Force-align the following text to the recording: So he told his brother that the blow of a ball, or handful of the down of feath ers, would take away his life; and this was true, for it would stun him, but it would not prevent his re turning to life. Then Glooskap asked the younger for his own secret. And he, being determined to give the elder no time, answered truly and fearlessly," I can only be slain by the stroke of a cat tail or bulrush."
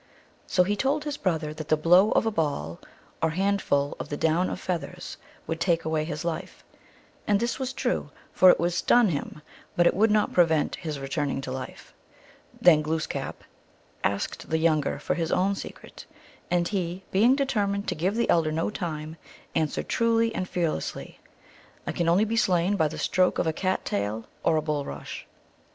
So 0.47 0.63
he 0.63 0.75
told 0.75 1.03
his 1.03 1.15
brother 1.15 1.53
that 1.53 1.67
the 1.67 1.77
blow 1.77 2.09
of 2.13 2.25
a 2.25 2.31
ball, 2.31 2.79
or 3.21 3.29
handful 3.29 3.95
of 3.99 4.09
the 4.09 4.17
down 4.17 4.49
of 4.49 4.59
feath 4.59 4.81
ers, 4.91 5.15
would 5.45 5.59
take 5.59 5.85
away 5.85 6.05
his 6.05 6.25
life; 6.25 6.63
and 7.27 7.39
this 7.39 7.59
was 7.59 7.71
true, 7.71 8.09
for 8.33 8.49
it 8.49 8.59
would 8.59 8.73
stun 8.73 9.09
him, 9.09 9.43
but 9.75 9.85
it 9.85 9.93
would 9.93 10.09
not 10.09 10.33
prevent 10.33 10.77
his 10.77 10.99
re 10.99 11.07
turning 11.07 11.39
to 11.41 11.51
life. 11.51 11.93
Then 12.59 12.81
Glooskap 12.81 13.43
asked 14.03 14.49
the 14.49 14.57
younger 14.57 14.97
for 14.97 15.13
his 15.13 15.31
own 15.31 15.53
secret. 15.53 16.07
And 16.49 16.67
he, 16.67 17.03
being 17.11 17.35
determined 17.35 17.87
to 17.89 17.93
give 17.93 18.15
the 18.15 18.27
elder 18.27 18.51
no 18.51 18.71
time, 18.71 19.17
answered 19.53 19.87
truly 19.87 20.33
and 20.33 20.49
fearlessly," 20.49 21.19
I 21.85 21.91
can 21.91 22.09
only 22.09 22.25
be 22.25 22.35
slain 22.37 22.75
by 22.75 22.87
the 22.87 22.97
stroke 22.97 23.37
of 23.37 23.45
a 23.45 23.53
cat 23.53 23.85
tail 23.85 24.25
or 24.41 24.59
bulrush." 24.63 25.25